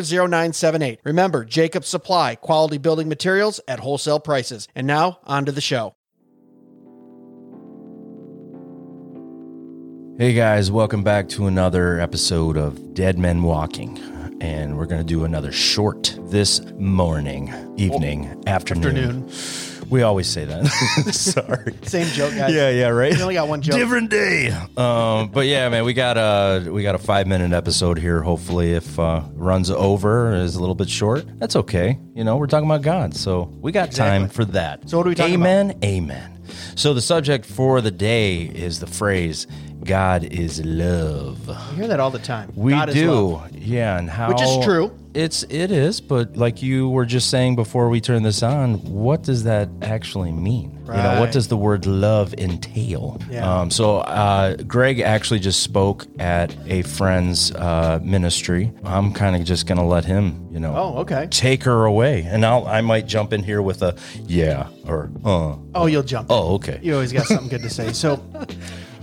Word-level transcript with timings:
0978. 0.00 1.00
Remember, 1.04 1.44
Jacob 1.44 1.84
Supply, 1.84 2.34
quality 2.34 2.78
building 2.78 3.08
materials 3.08 3.60
at 3.68 3.80
wholesale 3.80 4.20
prices. 4.20 4.68
And 4.74 4.86
now, 4.86 5.20
on 5.24 5.44
to 5.46 5.52
the 5.52 5.60
show. 5.60 5.94
Hey 10.18 10.32
guys, 10.32 10.70
welcome 10.70 11.02
back 11.02 11.28
to 11.28 11.46
another 11.46 12.00
episode 12.00 12.56
of 12.56 12.94
Dead 12.94 13.18
Men 13.18 13.42
Walking. 13.42 13.98
And 14.40 14.78
we're 14.78 14.86
going 14.86 15.00
to 15.00 15.06
do 15.06 15.24
another 15.24 15.52
short 15.52 16.18
this 16.22 16.62
morning, 16.72 17.48
evening, 17.76 18.42
afternoon. 18.46 18.96
Afternoon. 18.96 19.75
We 19.88 20.02
always 20.02 20.26
say 20.26 20.44
that. 20.44 20.66
Sorry. 21.12 21.74
Same 21.82 22.06
joke, 22.08 22.34
guys. 22.34 22.52
Yeah, 22.52 22.70
yeah, 22.70 22.88
right. 22.88 23.14
We 23.14 23.22
only 23.22 23.34
got 23.34 23.48
one 23.48 23.62
joke. 23.62 23.76
Different 23.76 24.10
day. 24.10 24.50
Um, 24.76 25.28
but 25.28 25.46
yeah, 25.46 25.68
man, 25.68 25.84
we 25.84 25.94
got 25.94 26.16
a 26.16 26.70
we 26.70 26.82
got 26.82 26.94
a 26.94 26.98
five 26.98 27.26
minute 27.26 27.52
episode 27.52 27.98
here. 27.98 28.22
Hopefully, 28.22 28.72
if 28.72 28.98
uh, 28.98 29.22
runs 29.34 29.70
over 29.70 30.34
is 30.34 30.56
a 30.56 30.60
little 30.60 30.74
bit 30.74 30.88
short, 30.88 31.24
that's 31.38 31.56
okay. 31.56 31.98
You 32.14 32.24
know, 32.24 32.36
we're 32.36 32.46
talking 32.46 32.68
about 32.68 32.82
God, 32.82 33.14
so 33.14 33.44
we 33.60 33.72
got 33.72 33.92
time 33.92 34.28
for 34.28 34.44
that. 34.46 34.88
So 34.88 34.98
what 34.98 35.06
are 35.06 35.10
we 35.10 35.14
talking 35.14 35.34
Amen. 35.34 35.78
Amen. 35.84 36.32
So 36.74 36.94
the 36.94 37.00
subject 37.00 37.44
for 37.44 37.80
the 37.80 37.90
day 37.90 38.42
is 38.42 38.80
the 38.80 38.86
phrase 38.86 39.46
"God 39.86 40.24
is 40.24 40.64
love." 40.64 41.46
We 41.70 41.76
hear 41.76 41.88
that 41.88 42.00
all 42.00 42.10
the 42.10 42.18
time. 42.18 42.52
We 42.54 42.72
God 42.72 42.88
is 42.90 42.94
do, 42.94 43.40
yeah, 43.52 43.98
and 43.98 44.08
how 44.10 44.28
Which 44.28 44.42
is 44.42 44.64
true. 44.64 44.90
It's 45.14 45.44
it 45.44 45.70
is, 45.70 46.02
but 46.02 46.36
like 46.36 46.62
you 46.62 46.90
were 46.90 47.06
just 47.06 47.30
saying 47.30 47.56
before 47.56 47.88
we 47.88 48.02
turn 48.02 48.22
this 48.22 48.42
on, 48.42 48.74
what 48.84 49.22
does 49.22 49.44
that 49.44 49.70
actually 49.80 50.30
mean? 50.30 50.72
You 50.86 50.92
know, 50.92 51.18
what 51.20 51.32
does 51.32 51.48
the 51.48 51.56
word 51.56 51.86
love 51.86 52.34
entail? 52.34 53.18
Yeah. 53.30 53.60
Um, 53.60 53.70
so 53.70 53.98
uh, 54.00 54.56
Greg 54.56 55.00
actually 55.00 55.40
just 55.40 55.62
spoke 55.62 56.06
at 56.20 56.54
a 56.66 56.82
friend's 56.82 57.50
uh, 57.52 57.98
ministry. 58.02 58.70
I'm 58.84 59.12
kind 59.14 59.34
of 59.34 59.42
just 59.44 59.66
gonna 59.66 59.86
let 59.86 60.04
him, 60.04 60.48
you 60.52 60.60
know, 60.60 60.74
Oh, 60.76 60.98
okay. 60.98 61.26
take 61.30 61.64
her 61.64 61.86
away, 61.86 62.22
and 62.28 62.44
I'll 62.44 62.66
I 62.66 62.82
might 62.82 63.06
jump 63.06 63.32
in 63.32 63.42
here 63.42 63.62
with 63.62 63.80
a 63.82 63.96
yeah 64.26 64.68
or 64.86 65.10
uh. 65.24 65.56
Oh, 65.74 65.86
you'll 65.86 66.02
jump. 66.02 66.30
in. 66.30 66.36
Oh, 66.36 66.54
okay. 66.56 66.78
You 66.82 66.92
always 66.92 67.12
got 67.12 67.24
something 67.26 67.48
good 67.48 67.62
to 67.62 67.70
say. 67.70 67.92
So, 67.94 68.22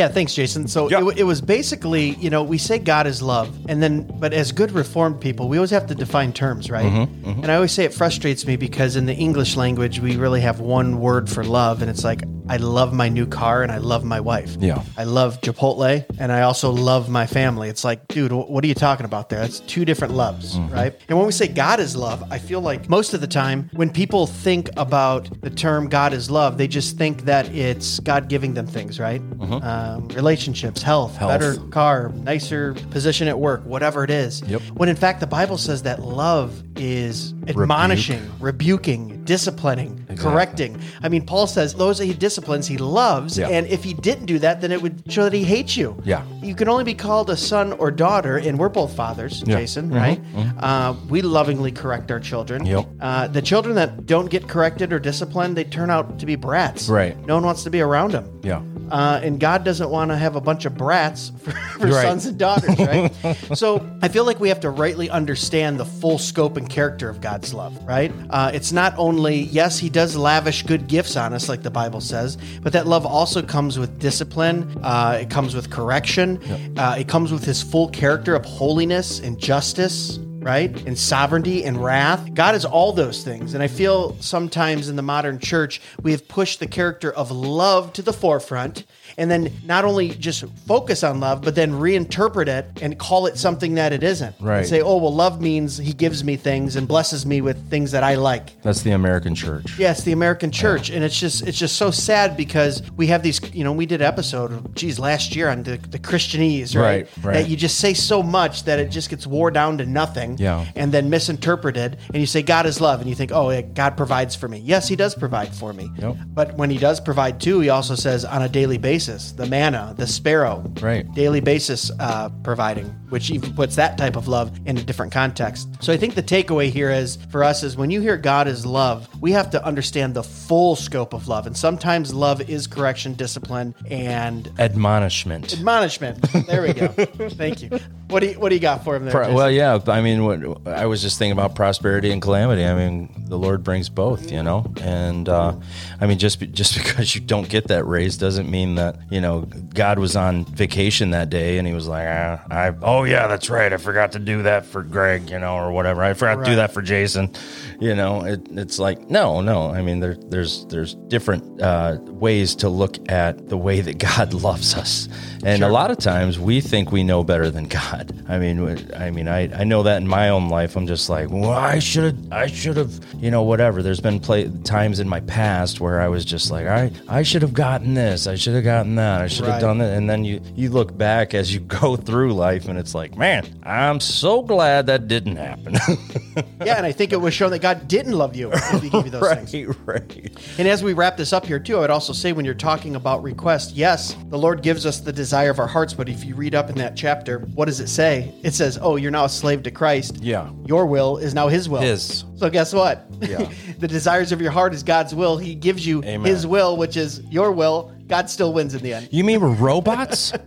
yeah, 0.00 0.08
thanks, 0.08 0.34
Jason. 0.34 0.66
So 0.66 0.88
Yeah. 0.88 1.06
it, 1.08 1.18
it 1.18 1.24
was 1.24 1.42
basically, 1.42 2.10
you 2.16 2.30
know, 2.30 2.42
we 2.42 2.56
say 2.56 2.78
God 2.78 3.06
is 3.06 3.20
love, 3.20 3.48
and 3.68 3.82
then, 3.82 4.10
but 4.18 4.32
as 4.32 4.50
good 4.50 4.72
Reformed 4.72 5.20
people, 5.20 5.48
we 5.48 5.58
always 5.58 5.70
have 5.70 5.86
to 5.88 5.94
define 5.94 6.32
terms, 6.32 6.70
right? 6.70 6.86
Mm-hmm, 6.90 7.42
And 7.42 7.52
I 7.52 7.56
always 7.56 7.72
say 7.72 7.84
it 7.84 7.92
frustrates 7.92 8.46
me 8.46 8.56
because 8.56 8.96
in 8.96 9.04
the 9.04 9.14
English 9.14 9.56
language, 9.56 10.00
we 10.00 10.16
really 10.16 10.40
have 10.40 10.58
one 10.60 11.00
word 11.00 11.28
for 11.28 11.44
love, 11.44 11.82
and 11.82 11.90
it's 11.90 12.02
like, 12.02 12.22
I 12.54 12.56
love 12.56 12.92
my 12.92 13.08
new 13.08 13.26
car 13.26 13.62
and 13.62 13.70
I 13.70 13.78
love 13.78 14.02
my 14.04 14.20
wife. 14.20 14.56
Yeah. 14.58 14.82
I 14.98 15.04
love 15.04 15.40
Chipotle 15.40 16.04
and 16.18 16.32
I 16.32 16.40
also 16.42 16.70
love 16.70 17.08
my 17.08 17.26
family. 17.26 17.68
It's 17.68 17.84
like, 17.84 18.06
dude, 18.08 18.32
what 18.32 18.64
are 18.64 18.66
you 18.66 18.74
talking 18.74 19.06
about 19.06 19.28
there? 19.30 19.40
That's 19.40 19.60
two 19.60 19.84
different 19.84 20.14
loves, 20.14 20.56
Mm-hmm. 20.56 20.74
right? 20.74 20.92
And 21.08 21.16
when 21.16 21.26
we 21.26 21.32
say 21.32 21.46
God 21.46 21.78
is 21.80 21.94
love, 21.94 22.24
I 22.30 22.38
feel 22.38 22.60
like 22.60 22.88
most 22.88 23.14
of 23.14 23.20
the 23.20 23.26
time 23.28 23.70
when 23.72 23.88
people 23.90 24.26
think 24.26 24.68
about 24.76 25.28
the 25.42 25.50
term 25.50 25.88
God 25.88 26.12
is 26.12 26.28
love, 26.30 26.58
they 26.58 26.66
just 26.68 26.98
think 26.98 27.24
that 27.26 27.46
it's 27.54 28.00
God 28.00 28.28
giving 28.28 28.54
them 28.54 28.66
things, 28.66 28.98
right? 28.98 29.22
Um, 29.40 30.08
relationships, 30.08 30.82
health, 30.82 31.12
Mm-hmm. 31.12 31.18
Health. 31.28 31.40
better 31.40 31.54
car, 31.70 32.08
nicer 32.14 32.74
position 32.90 33.28
at 33.28 33.38
work, 33.38 33.64
whatever 33.64 34.02
it 34.04 34.10
is. 34.10 34.42
Yep. 34.42 34.62
When 34.74 34.88
in 34.88 34.96
fact, 34.96 35.20
the 35.20 35.26
Bible 35.26 35.56
says 35.58 35.82
that 35.84 36.00
love 36.02 36.62
is 36.76 37.32
admonishing, 37.46 38.20
rebuking, 38.40 39.24
disciplining, 39.24 40.06
correcting. 40.16 40.80
I 41.02 41.08
mean, 41.08 41.24
Paul 41.26 41.46
says 41.46 41.74
those 41.74 41.98
that 41.98 42.06
he 42.06 42.14
disciplines, 42.14 42.39
he 42.66 42.78
loves. 42.78 43.38
Yeah. 43.38 43.48
And 43.48 43.66
if 43.66 43.84
he 43.84 43.94
didn't 43.94 44.26
do 44.26 44.38
that, 44.40 44.60
then 44.60 44.72
it 44.72 44.80
would 44.82 45.02
show 45.12 45.24
that 45.24 45.32
he 45.32 45.44
hates 45.44 45.76
you. 45.76 45.96
Yeah. 46.04 46.22
You 46.42 46.54
can 46.54 46.68
only 46.68 46.84
be 46.84 46.94
called 46.94 47.30
a 47.30 47.36
son 47.36 47.72
or 47.74 47.90
daughter, 47.90 48.36
and 48.36 48.58
we're 48.58 48.68
both 48.68 48.94
fathers, 48.94 49.42
Yeah. 49.46 49.56
Jason, 49.56 49.90
Mhm, 49.90 49.96
right? 49.96 50.20
Uh, 50.58 50.94
we 51.08 51.22
lovingly 51.22 51.72
correct 51.72 52.10
our 52.10 52.20
children. 52.20 52.64
Yep. 52.66 52.86
Uh, 53.00 53.26
the 53.28 53.42
children 53.42 53.74
that 53.76 54.06
don't 54.06 54.30
get 54.30 54.48
corrected 54.48 54.92
or 54.92 54.98
disciplined, 54.98 55.56
they 55.56 55.64
turn 55.64 55.90
out 55.90 56.18
to 56.18 56.26
be 56.26 56.36
brats. 56.36 56.88
Right. 56.88 57.16
No 57.26 57.34
one 57.34 57.44
wants 57.44 57.62
to 57.64 57.70
be 57.70 57.80
around 57.80 58.12
them. 58.12 58.26
Yeah. 58.42 58.60
Uh, 58.90 59.20
and 59.22 59.38
God 59.40 59.64
doesn't 59.64 59.88
want 59.90 60.10
to 60.10 60.16
have 60.16 60.36
a 60.36 60.40
bunch 60.40 60.64
of 60.64 60.76
brats 60.76 61.32
for, 61.38 61.50
for 61.52 61.86
Right. 61.86 62.02
sons 62.06 62.26
and 62.26 62.38
daughters, 62.38 62.78
right? 62.78 63.12
so 63.54 63.88
I 64.02 64.08
feel 64.08 64.24
like 64.24 64.40
we 64.40 64.48
have 64.48 64.60
to 64.60 64.70
rightly 64.70 65.08
understand 65.10 65.78
the 65.80 65.84
full 65.84 66.18
scope 66.18 66.56
and 66.56 66.68
character 66.68 67.08
of 67.08 67.20
God's 67.20 67.54
love, 67.54 67.76
right? 67.86 68.12
Uh, 68.30 68.50
it's 68.52 68.72
not 68.72 68.94
only, 68.98 69.36
yes, 69.42 69.78
He 69.78 69.88
does 69.88 70.16
lavish 70.16 70.62
good 70.64 70.86
gifts 70.88 71.16
on 71.16 71.32
us, 71.32 71.48
like 71.48 71.62
the 71.62 71.70
Bible 71.70 72.00
says, 72.00 72.36
but 72.62 72.72
that 72.72 72.86
love 72.86 73.06
also 73.06 73.42
comes 73.42 73.78
with 73.78 73.98
discipline, 73.98 74.78
uh, 74.82 75.18
it 75.22 75.30
comes 75.30 75.54
with 75.54 75.70
correction, 75.70 76.38
uh, 76.78 76.96
it 76.98 77.08
comes 77.08 77.32
with 77.32 77.44
His 77.44 77.62
full 77.62 77.88
character 77.88 78.34
of 78.34 78.44
holiness 78.44 79.20
and 79.20 79.38
justice 79.38 80.18
right? 80.40 80.70
And 80.86 80.98
sovereignty 80.98 81.64
and 81.64 81.82
wrath. 81.82 82.32
God 82.34 82.54
is 82.54 82.64
all 82.64 82.92
those 82.92 83.22
things. 83.22 83.54
And 83.54 83.62
I 83.62 83.68
feel 83.68 84.16
sometimes 84.20 84.88
in 84.88 84.96
the 84.96 85.02
modern 85.02 85.38
church, 85.38 85.80
we 86.02 86.12
have 86.12 86.26
pushed 86.28 86.60
the 86.60 86.66
character 86.66 87.12
of 87.12 87.30
love 87.30 87.92
to 87.94 88.02
the 88.02 88.12
forefront 88.12 88.84
and 89.18 89.30
then 89.30 89.52
not 89.64 89.84
only 89.84 90.10
just 90.10 90.44
focus 90.66 91.02
on 91.02 91.20
love, 91.20 91.42
but 91.42 91.54
then 91.54 91.72
reinterpret 91.72 92.46
it 92.46 92.66
and 92.80 92.98
call 92.98 93.26
it 93.26 93.36
something 93.36 93.74
that 93.74 93.92
it 93.92 94.02
isn't. 94.02 94.34
And 94.38 94.46
Right. 94.46 94.66
say, 94.66 94.80
oh, 94.80 94.96
well, 94.96 95.14
love 95.14 95.40
means 95.40 95.76
he 95.76 95.92
gives 95.92 96.22
me 96.24 96.36
things 96.36 96.76
and 96.76 96.86
blesses 96.86 97.26
me 97.26 97.40
with 97.40 97.68
things 97.68 97.90
that 97.90 98.02
I 98.04 98.14
like. 98.14 98.60
That's 98.62 98.82
the 98.82 98.92
American 98.92 99.34
church. 99.34 99.78
Yeah, 99.78 99.90
it's 99.90 100.04
the 100.04 100.12
American 100.12 100.50
church, 100.50 100.90
and 100.90 101.04
it's 101.04 101.18
just 101.18 101.46
it's 101.46 101.58
just 101.58 101.76
so 101.76 101.90
sad 101.90 102.36
because 102.36 102.82
we 102.96 103.08
have 103.08 103.22
these. 103.22 103.40
You 103.52 103.64
know, 103.64 103.72
we 103.72 103.84
did 103.86 104.00
an 104.00 104.06
episode, 104.06 104.74
geez, 104.76 104.98
last 104.98 105.34
year 105.36 105.48
on 105.48 105.62
the, 105.64 105.76
the 105.76 105.98
Christianese, 105.98 106.74
right? 106.76 106.82
Right, 106.82 107.08
right. 107.24 107.32
That 107.34 107.48
you 107.48 107.56
just 107.56 107.78
say 107.78 107.94
so 107.94 108.22
much 108.22 108.64
that 108.64 108.78
it 108.78 108.90
just 108.90 109.10
gets 109.10 109.26
wore 109.26 109.50
down 109.50 109.78
to 109.78 109.86
nothing, 109.86 110.29
Yeah. 110.38 110.66
and 110.76 110.92
then 110.92 111.10
misinterpreted. 111.10 111.98
And 112.08 112.16
you 112.16 112.26
say 112.26 112.42
God 112.42 112.66
is 112.66 112.80
love, 112.80 113.00
and 113.00 113.08
you 113.08 113.14
think, 113.14 113.32
oh, 113.32 113.50
yeah, 113.50 113.62
God 113.62 113.96
provides 113.96 114.34
for 114.36 114.48
me. 114.48 114.58
Yes, 114.58 114.88
He 114.88 114.96
does 114.96 115.14
provide 115.14 115.54
for 115.54 115.72
me. 115.72 115.90
Yep. 115.98 116.16
But 116.28 116.54
when 116.56 116.70
He 116.70 116.78
does 116.78 117.00
provide 117.00 117.40
too, 117.40 117.60
He 117.60 117.68
also 117.68 117.94
says 117.94 118.24
on 118.24 118.42
a 118.42 118.48
daily 118.48 118.78
basis, 118.78 119.32
the 119.32 119.46
manna, 119.46 119.94
the 119.96 120.06
sparrow, 120.06 120.64
Right. 120.80 121.10
daily 121.14 121.40
basis 121.40 121.90
uh, 121.98 122.28
providing, 122.42 122.86
which 123.10 123.30
even 123.30 123.54
puts 123.54 123.76
that 123.76 123.98
type 123.98 124.16
of 124.16 124.28
love 124.28 124.50
in 124.66 124.76
a 124.78 124.82
different 124.82 125.12
context. 125.12 125.68
So 125.80 125.92
I 125.92 125.96
think 125.96 126.14
the 126.14 126.22
takeaway 126.22 126.70
here 126.70 126.90
is 126.90 127.16
for 127.30 127.42
us 127.44 127.62
is 127.62 127.76
when 127.76 127.90
you 127.90 128.00
hear 128.00 128.16
God 128.16 128.46
is 128.48 128.64
love, 128.64 129.08
we 129.20 129.32
have 129.32 129.50
to 129.50 129.64
understand 129.64 130.14
the 130.14 130.22
full 130.22 130.76
scope 130.76 131.12
of 131.12 131.28
love. 131.28 131.46
And 131.46 131.56
sometimes 131.56 132.14
love 132.14 132.48
is 132.48 132.66
correction, 132.66 133.14
discipline, 133.14 133.74
and 133.90 134.50
Admonishment. 134.58 135.52
admonishment. 135.52 136.20
There 136.46 136.62
we 136.62 136.72
go. 136.72 136.88
Thank 136.88 137.62
you. 137.62 137.78
What 138.08 138.20
do 138.20 138.26
you, 138.26 138.40
what 138.40 138.48
do 138.48 138.56
you 138.56 138.60
got 138.60 138.82
for 138.82 138.96
him 138.96 139.04
there? 139.04 139.12
Pro- 139.12 139.32
well, 139.32 139.50
yeah. 139.50 139.78
I 139.86 140.00
mean, 140.00 140.24
what 140.24 140.66
I 140.66 140.86
was 140.86 141.00
just 141.00 141.18
thinking 141.18 141.32
about 141.32 141.54
prosperity 141.54 142.10
and 142.10 142.20
calamity. 142.20 142.64
I 142.64 142.74
mean, 142.74 143.08
the 143.28 143.38
Lord 143.38 143.62
brings 143.62 143.88
both, 143.88 144.32
you 144.32 144.42
know. 144.42 144.66
And 144.80 145.28
uh, 145.28 145.54
I 146.00 146.06
mean, 146.06 146.18
just 146.18 146.40
be, 146.40 146.48
just 146.48 146.74
because 146.82 147.14
you 147.14 147.20
don't 147.20 147.48
get 147.48 147.68
that 147.68 147.84
raise 147.86 148.16
doesn't 148.16 148.50
mean 148.50 148.74
that 148.76 148.98
you 149.10 149.20
know 149.20 149.42
God 149.74 150.00
was 150.00 150.16
on 150.16 150.44
vacation 150.44 151.10
that 151.10 151.30
day 151.30 151.58
and 151.58 151.66
he 151.68 151.72
was 151.72 151.86
like, 151.86 152.06
ah, 152.08 152.42
I 152.50 152.74
oh 152.82 153.04
yeah, 153.04 153.28
that's 153.28 153.48
right, 153.48 153.72
I 153.72 153.76
forgot 153.76 154.12
to 154.12 154.18
do 154.18 154.42
that 154.42 154.66
for 154.66 154.82
Greg, 154.82 155.30
you 155.30 155.38
know, 155.38 155.54
or 155.54 155.70
whatever. 155.70 156.02
I 156.02 156.14
forgot 156.14 156.44
to 156.44 156.50
do 156.50 156.56
that 156.56 156.72
for 156.72 156.82
Jason, 156.82 157.30
you 157.78 157.94
know. 157.94 158.24
It, 158.24 158.40
it's 158.50 158.80
like 158.80 159.08
no, 159.10 159.40
no. 159.40 159.70
I 159.70 159.82
mean, 159.82 160.00
there, 160.00 160.14
there's 160.14 160.64
there's 160.66 160.94
different 160.94 161.60
uh, 161.60 161.98
ways 162.06 162.54
to 162.56 162.68
look 162.68 162.96
at 163.10 163.48
the 163.48 163.56
way 163.56 163.80
that 163.80 163.98
God 163.98 164.32
loves 164.48 164.74
us, 164.74 165.08
and 165.44 165.62
a 165.62 165.68
lot 165.68 165.90
of 165.90 165.98
times 165.98 166.38
we 166.38 166.60
think 166.60 166.92
we 166.92 167.02
know 167.02 167.24
better 167.24 167.50
than 167.50 167.64
God. 167.64 168.12
I 168.28 168.38
mean, 168.38 168.86
I 168.96 169.10
mean, 169.10 169.28
I, 169.28 169.52
I 169.60 169.64
know 169.64 169.82
that 169.82 169.96
in 169.98 170.06
my 170.06 170.28
own 170.28 170.48
life. 170.48 170.76
I'm 170.76 170.86
just 170.86 171.10
like, 171.10 171.28
well, 171.30 171.50
I 171.50 171.78
should 171.80 172.04
have, 172.04 172.32
I 172.32 172.46
should 172.46 172.76
have, 172.76 172.98
you 173.18 173.30
know, 173.30 173.42
whatever. 173.42 173.82
There's 173.82 174.00
been 174.00 174.20
play, 174.20 174.48
times 174.64 175.00
in 175.00 175.08
my 175.08 175.20
past 175.20 175.80
where 175.80 176.00
I 176.00 176.08
was 176.08 176.24
just 176.24 176.50
like, 176.50 176.66
I, 176.66 176.92
I 177.08 177.22
should 177.22 177.42
have 177.42 177.52
gotten 177.52 177.94
this, 177.94 178.26
I 178.26 178.36
should 178.36 178.54
have 178.54 178.64
gotten 178.64 178.94
that, 178.96 179.20
I 179.20 179.26
should 179.26 179.44
have 179.46 179.54
Right. 179.54 179.60
done 179.60 179.78
that, 179.78 179.96
and 179.96 180.08
then 180.08 180.24
you, 180.24 180.40
you 180.54 180.70
look 180.70 180.96
back 180.96 181.34
as 181.34 181.52
you 181.52 181.58
go 181.80 181.96
through 181.96 182.32
life, 182.34 182.68
and 182.68 182.78
it's 182.78 182.94
like, 182.94 183.16
man, 183.16 183.44
I'm 183.64 183.98
so 183.98 184.42
glad 184.42 184.86
that 184.86 185.08
didn't 185.08 185.36
happen. 185.36 185.74
yeah, 186.64 186.76
and 186.76 186.86
I 186.86 186.92
think 186.92 187.12
it 187.12 187.20
was 187.20 187.34
shown 187.34 187.50
that 187.50 187.60
God 187.60 187.88
didn't 187.88 188.12
love 188.12 188.36
you 188.36 188.52
if 189.00 189.06
He 189.06 189.10
gave 189.10 189.14
you 189.14 189.20
those 189.20 189.50
things. 189.50 189.86
right, 189.86 190.00
right. 190.12 190.58
And 190.58 190.68
as 190.68 190.82
we 190.82 190.92
wrap 190.92 191.16
this 191.16 191.32
up 191.32 191.46
here, 191.46 191.58
too, 191.58 191.76
I 191.76 191.80
would 191.80 191.90
also 191.90 192.12
say 192.12 192.32
when 192.32 192.44
you're 192.44 192.54
talking 192.54 192.96
about 192.96 193.22
request, 193.22 193.74
yes, 193.74 194.16
the 194.28 194.38
Lord 194.38 194.62
gives 194.62 194.86
us 194.86 195.00
the 195.00 195.12
desire 195.12 195.50
of 195.50 195.58
our 195.58 195.66
hearts. 195.66 195.94
But 195.94 196.08
if 196.08 196.24
you 196.24 196.34
read 196.34 196.54
up 196.54 196.70
in 196.70 196.76
that 196.76 196.96
chapter, 196.96 197.40
what 197.54 197.66
does 197.66 197.80
it 197.80 197.88
say? 197.88 198.34
It 198.42 198.54
says, 198.54 198.78
Oh, 198.80 198.96
you're 198.96 199.10
now 199.10 199.24
a 199.24 199.28
slave 199.28 199.62
to 199.64 199.70
Christ. 199.70 200.18
Yeah. 200.20 200.50
Your 200.66 200.86
will 200.86 201.18
is 201.18 201.34
now 201.34 201.48
His 201.48 201.68
will. 201.68 201.80
His. 201.80 202.24
So 202.36 202.48
guess 202.50 202.72
what? 202.72 203.06
Yeah. 203.20 203.50
the 203.78 203.88
desires 203.88 204.32
of 204.32 204.40
your 204.40 204.50
heart 204.50 204.74
is 204.74 204.82
God's 204.82 205.14
will. 205.14 205.36
He 205.36 205.54
gives 205.54 205.86
you 205.86 206.02
Amen. 206.04 206.24
His 206.30 206.46
will, 206.46 206.76
which 206.76 206.96
is 206.96 207.20
your 207.30 207.52
will. 207.52 207.92
God 208.08 208.28
still 208.28 208.52
wins 208.52 208.74
in 208.74 208.82
the 208.82 208.92
end. 208.92 209.08
You 209.12 209.22
mean 209.22 209.40
we're 209.40 209.48
robots? 209.50 210.32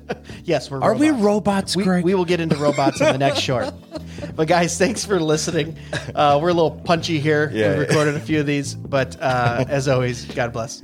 Yes, 0.46 0.70
we're 0.70 0.80
robots. 0.80 0.98
Are 0.98 1.00
we 1.00 1.10
robots. 1.10 1.76
robots, 1.76 1.76
We, 1.78 2.02
we 2.02 2.16
will 2.16 2.26
get 2.26 2.42
into 2.42 2.58
robots 2.58 3.00
in 3.00 3.06
the 3.14 3.18
next 3.18 3.40
short. 3.40 3.74
But 4.36 4.48
guys, 4.48 4.78
thanks 4.78 5.06
for 5.06 5.20
listening. 5.20 5.78
Uh, 6.16 6.40
we're 6.42 6.50
a 6.50 6.54
little 6.54 6.72
punchy 6.72 7.20
here. 7.20 7.50
Yeah. 7.54 7.74
We 7.74 7.80
recorded 7.80 8.16
a 8.16 8.20
few 8.20 8.40
of 8.40 8.46
these, 8.46 8.76
but 8.76 9.20
uh, 9.22 9.66
as 9.68 9.88
always, 9.88 10.26
God 10.26 10.54
bless. 10.54 10.84